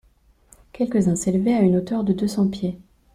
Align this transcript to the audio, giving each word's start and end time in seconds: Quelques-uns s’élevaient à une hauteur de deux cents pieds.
Quelques-uns 0.73 1.15
s’élevaient 1.15 1.53
à 1.53 1.61
une 1.61 1.75
hauteur 1.77 2.03
de 2.03 2.11
deux 2.11 2.27
cents 2.27 2.47
pieds. 2.49 2.79